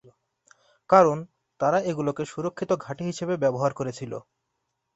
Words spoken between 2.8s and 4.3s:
ঘাঁটি হিসেবে ব্যবহার করেছিল।